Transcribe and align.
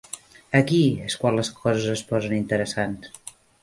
Aquí 0.59 0.79
és 1.09 1.19
quan 1.25 1.39
les 1.41 1.53
coses 1.61 1.89
es 1.99 2.05
posen 2.11 2.37
interessants. 2.43 3.19